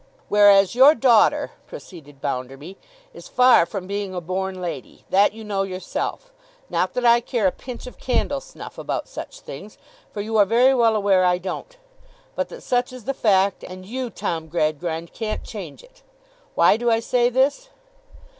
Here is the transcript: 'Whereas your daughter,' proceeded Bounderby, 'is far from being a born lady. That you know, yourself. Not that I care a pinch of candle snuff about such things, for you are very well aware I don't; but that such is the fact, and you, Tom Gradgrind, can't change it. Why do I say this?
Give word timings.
'Whereas 0.29 0.73
your 0.73 0.95
daughter,' 0.95 1.51
proceeded 1.67 2.21
Bounderby, 2.21 2.75
'is 3.13 3.27
far 3.27 3.67
from 3.67 3.85
being 3.85 4.15
a 4.15 4.19
born 4.19 4.59
lady. 4.59 5.05
That 5.11 5.33
you 5.33 5.43
know, 5.43 5.61
yourself. 5.61 6.31
Not 6.71 6.93
that 6.95 7.05
I 7.05 7.19
care 7.19 7.45
a 7.45 7.51
pinch 7.51 7.85
of 7.85 7.99
candle 7.99 8.41
snuff 8.41 8.79
about 8.79 9.07
such 9.07 9.41
things, 9.41 9.77
for 10.11 10.21
you 10.21 10.37
are 10.37 10.45
very 10.45 10.73
well 10.73 10.95
aware 10.95 11.23
I 11.23 11.37
don't; 11.37 11.77
but 12.33 12.49
that 12.49 12.63
such 12.63 12.91
is 12.91 13.03
the 13.05 13.13
fact, 13.13 13.63
and 13.63 13.85
you, 13.85 14.09
Tom 14.09 14.47
Gradgrind, 14.47 15.13
can't 15.13 15.43
change 15.43 15.83
it. 15.83 16.01
Why 16.55 16.77
do 16.77 16.89
I 16.89 16.99
say 16.99 17.29
this? 17.29 17.69